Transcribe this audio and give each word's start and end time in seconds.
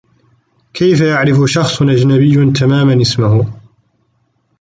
كيف 0.73 1.01
يعرف 1.01 1.37
شخص 1.45 1.81
أجنبيّ 1.81 2.51
تماما 2.59 3.01
اسمه؟ 3.01 3.53